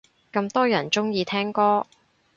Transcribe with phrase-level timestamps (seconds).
[0.33, 1.85] 咁多人鍾意聽歌